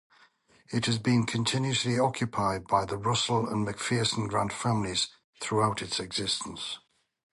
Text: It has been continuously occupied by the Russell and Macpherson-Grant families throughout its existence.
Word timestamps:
It 0.73 0.87
has 0.87 0.97
been 0.97 1.27
continuously 1.27 1.99
occupied 1.99 2.65
by 2.65 2.85
the 2.85 2.97
Russell 2.97 3.47
and 3.47 3.63
Macpherson-Grant 3.63 4.51
families 4.51 5.09
throughout 5.39 5.83
its 5.83 5.99
existence. 5.99 6.79